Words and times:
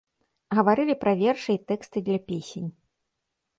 Гаварылі 0.59 0.95
пра 1.03 1.13
вершы 1.21 1.51
і 1.57 1.61
тэксты 1.73 1.97
для 2.11 2.19
песень. 2.33 2.69